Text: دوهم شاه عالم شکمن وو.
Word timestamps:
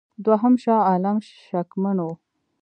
دوهم 0.25 0.53
شاه 0.63 0.81
عالم 0.89 1.17
شکمن 1.47 1.97
وو. 2.01 2.11